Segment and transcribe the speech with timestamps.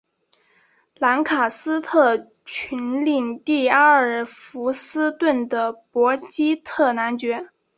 [0.95, 7.49] 兰卡斯特郡领地阿尔弗斯顿的伯基特男爵。